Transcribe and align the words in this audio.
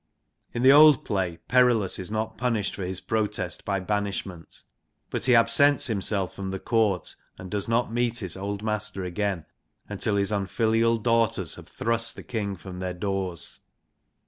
In 0.51 0.63
the 0.63 0.71
old 0.71 1.05
play 1.05 1.37
Perillus 1.47 1.99
is 1.99 2.09
not 2.09 2.35
punished 2.35 2.73
for 2.73 2.81
his 2.83 2.99
protest 2.99 3.63
by 3.63 3.79
banishment. 3.79 4.63
But 5.11 5.25
he 5.25 5.35
absents 5.35 5.85
himself 5.85 6.33
from 6.33 6.49
the 6.49 6.57
court 6.59 7.13
and 7.37 7.51
does 7.51 7.67
not 7.67 7.93
meet 7.93 8.17
his 8.17 8.35
old 8.35 8.63
master 8.63 9.03
again 9.03 9.45
until 9.87 10.15
his 10.15 10.31
unfilial 10.31 10.97
daughters 10.97 11.53
have 11.53 11.67
thrust 11.67 12.15
the 12.15 12.25
Ring 12.33 12.55
from 12.55 12.79
their 12.79 12.95
doors. 12.95 13.59